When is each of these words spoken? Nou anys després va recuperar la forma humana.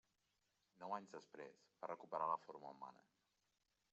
Nou 0.83 0.95
anys 0.97 1.11
després 1.17 1.59
va 1.83 1.91
recuperar 1.93 2.31
la 2.31 2.39
forma 2.47 2.75
humana. 2.77 3.07